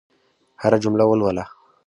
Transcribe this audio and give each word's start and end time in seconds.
هره 0.61 0.77
جمله 0.83 1.03
ولوله. 1.07 1.43